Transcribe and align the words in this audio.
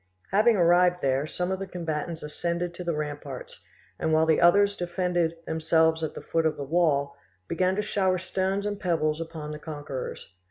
Having 0.31 0.55
arrived 0.55 1.01
there, 1.03 1.27
some 1.27 1.51
of 1.51 1.59
the 1.59 1.67
combatants 1.67 2.23
ascended 2.23 2.73
to 2.73 2.83
the 2.83 2.95
ramparts, 2.95 3.63
and 3.99 4.11
while 4.11 4.25
the 4.25 4.41
others 4.41 4.75
defended 4.75 5.35
themselves 5.45 6.01
at 6.01 6.15
the 6.15 6.23
foot 6.23 6.47
of 6.47 6.57
the 6.57 6.63
wall, 6.63 7.15
began 7.47 7.75
to 7.75 7.83
shower 7.83 8.17
stones 8.17 8.65
and 8.65 8.79
pebbles 8.79 9.21
upon 9.21 9.51
the 9.51 9.59
conquerors. 9.59 10.33